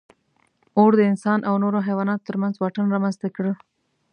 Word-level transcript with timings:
اور 0.77 0.91
د 0.97 1.01
انسان 1.11 1.39
او 1.49 1.55
نورو 1.63 1.79
حیواناتو 1.87 2.25
تر 2.27 2.35
منځ 2.41 2.53
واټن 2.57 2.85
رامنځ 2.95 3.15
ته 3.21 3.27
کړ. 3.35 3.45